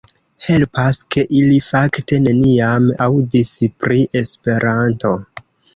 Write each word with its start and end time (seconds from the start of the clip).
Helpas, 0.45 0.99
ke 1.15 1.25
ili 1.41 1.59
fakte 1.67 2.21
neniam 2.29 2.89
aŭdis 3.09 3.55
pri 3.87 4.03
Esperanto. 4.25 5.19